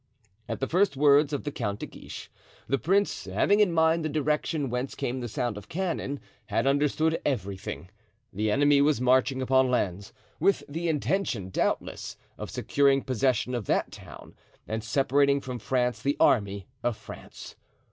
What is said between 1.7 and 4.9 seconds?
de Guiche, the prince, having in mind the direction